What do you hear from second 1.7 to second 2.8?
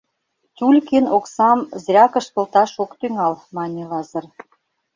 зря кышкылташ